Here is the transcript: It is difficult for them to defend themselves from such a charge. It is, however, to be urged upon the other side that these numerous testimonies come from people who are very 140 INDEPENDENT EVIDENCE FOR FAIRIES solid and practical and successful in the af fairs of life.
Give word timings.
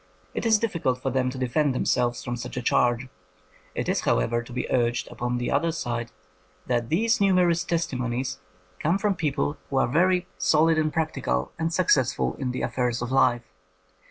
It 0.33 0.47
is 0.47 0.57
difficult 0.57 0.99
for 0.99 1.11
them 1.11 1.29
to 1.29 1.37
defend 1.37 1.75
themselves 1.75 2.23
from 2.23 2.35
such 2.35 2.57
a 2.57 2.61
charge. 2.63 3.07
It 3.75 3.87
is, 3.87 3.99
however, 4.01 4.41
to 4.41 4.51
be 4.51 4.65
urged 4.71 5.07
upon 5.11 5.37
the 5.37 5.51
other 5.51 5.71
side 5.71 6.11
that 6.65 6.89
these 6.89 7.21
numerous 7.21 7.63
testimonies 7.63 8.39
come 8.79 8.97
from 8.97 9.13
people 9.13 9.57
who 9.69 9.77
are 9.77 9.85
very 9.87 10.25
140 10.41 10.41
INDEPENDENT 10.41 10.47
EVIDENCE 10.47 10.47
FOR 10.47 10.49
FAIRIES 10.49 10.49
solid 10.73 10.77
and 10.79 10.91
practical 10.93 11.51
and 11.59 11.71
successful 11.71 12.35
in 12.39 12.49
the 12.51 12.63
af 12.63 12.73
fairs 12.73 13.03
of 13.03 13.11
life. 13.11 13.43